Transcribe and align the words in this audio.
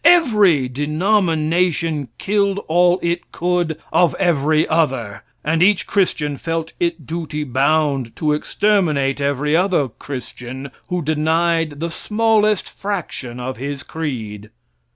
Every 0.03 0.67
denomination 0.67 2.07
killed 2.17 2.59
all 2.67 2.99
it 3.03 3.31
could 3.31 3.77
of 3.93 4.15
every 4.15 4.67
other; 4.67 5.21
and 5.43 5.61
each 5.61 5.85
Christian 5.85 6.37
felt 6.37 6.73
it 6.79 7.05
duty 7.05 7.43
bound 7.43 8.15
to 8.15 8.33
exterminate 8.33 9.21
every 9.21 9.55
other 9.55 9.89
Christian 9.89 10.71
who 10.89 11.03
denied 11.03 11.79
the 11.79 11.91
smallest 11.91 12.67
fraction 12.67 13.39
of 13.39 13.57
his 13.57 13.83
creed. 13.83 14.49